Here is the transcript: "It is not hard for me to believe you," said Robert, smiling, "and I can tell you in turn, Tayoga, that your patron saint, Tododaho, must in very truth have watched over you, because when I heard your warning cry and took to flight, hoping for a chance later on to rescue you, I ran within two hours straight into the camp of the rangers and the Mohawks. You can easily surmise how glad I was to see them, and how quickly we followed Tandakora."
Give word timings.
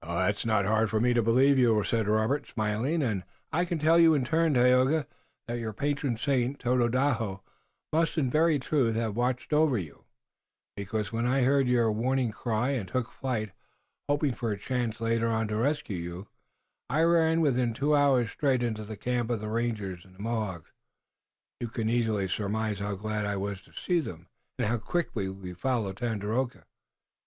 "It 0.03 0.35
is 0.39 0.45
not 0.47 0.65
hard 0.65 0.89
for 0.89 0.99
me 0.99 1.13
to 1.13 1.21
believe 1.21 1.59
you," 1.59 1.83
said 1.83 2.07
Robert, 2.07 2.47
smiling, 2.47 3.03
"and 3.03 3.23
I 3.53 3.65
can 3.65 3.77
tell 3.77 3.99
you 3.99 4.15
in 4.15 4.25
turn, 4.25 4.55
Tayoga, 4.55 5.05
that 5.47 5.59
your 5.59 5.73
patron 5.73 6.17
saint, 6.17 6.57
Tododaho, 6.59 7.43
must 7.93 8.17
in 8.17 8.27
very 8.27 8.57
truth 8.57 8.95
have 8.95 9.15
watched 9.15 9.53
over 9.53 9.77
you, 9.77 10.05
because 10.75 11.11
when 11.13 11.27
I 11.27 11.43
heard 11.43 11.67
your 11.67 11.91
warning 11.91 12.31
cry 12.31 12.71
and 12.71 12.89
took 12.89 13.05
to 13.05 13.11
flight, 13.11 13.51
hoping 14.09 14.33
for 14.33 14.51
a 14.51 14.57
chance 14.57 14.99
later 15.01 15.27
on 15.27 15.47
to 15.49 15.57
rescue 15.57 15.97
you, 15.99 16.27
I 16.89 17.03
ran 17.03 17.39
within 17.39 17.71
two 17.71 17.95
hours 17.95 18.31
straight 18.31 18.63
into 18.63 18.83
the 18.83 18.97
camp 18.97 19.29
of 19.29 19.39
the 19.39 19.49
rangers 19.49 20.03
and 20.03 20.15
the 20.15 20.23
Mohawks. 20.23 20.71
You 21.59 21.67
can 21.67 21.91
easily 21.91 22.27
surmise 22.27 22.79
how 22.79 22.95
glad 22.95 23.25
I 23.27 23.35
was 23.35 23.61
to 23.65 23.71
see 23.73 23.99
them, 23.99 24.29
and 24.57 24.67
how 24.67 24.77
quickly 24.79 25.29
we 25.29 25.53
followed 25.53 25.97
Tandakora." 25.97 26.63